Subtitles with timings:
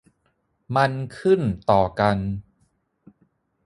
[0.75, 2.17] มันขึ้นต่อกัน